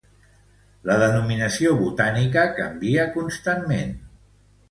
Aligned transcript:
La 0.91 0.95
denominació 1.01 1.73
botànica 1.81 2.45
canvia 2.61 3.05
constantment. 3.19 3.93